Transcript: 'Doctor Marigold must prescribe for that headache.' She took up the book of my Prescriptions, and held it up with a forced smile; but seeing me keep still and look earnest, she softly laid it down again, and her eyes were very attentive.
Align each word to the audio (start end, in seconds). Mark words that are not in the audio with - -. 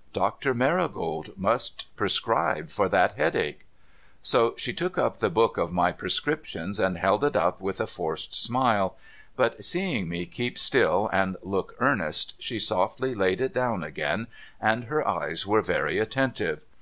'Doctor 0.20 0.52
Marigold 0.52 1.30
must 1.38 1.88
prescribe 1.96 2.68
for 2.68 2.86
that 2.90 3.14
headache.' 3.14 3.64
She 4.22 4.74
took 4.74 4.98
up 4.98 5.16
the 5.20 5.30
book 5.30 5.56
of 5.56 5.72
my 5.72 5.90
Prescriptions, 5.90 6.78
and 6.78 6.98
held 6.98 7.24
it 7.24 7.34
up 7.34 7.62
with 7.62 7.80
a 7.80 7.86
forced 7.86 8.34
smile; 8.34 8.98
but 9.36 9.64
seeing 9.64 10.06
me 10.06 10.26
keep 10.26 10.58
still 10.58 11.08
and 11.14 11.38
look 11.40 11.76
earnest, 11.78 12.34
she 12.38 12.58
softly 12.58 13.14
laid 13.14 13.40
it 13.40 13.54
down 13.54 13.82
again, 13.82 14.26
and 14.60 14.84
her 14.84 15.08
eyes 15.08 15.46
were 15.46 15.62
very 15.62 15.98
attentive. 15.98 16.62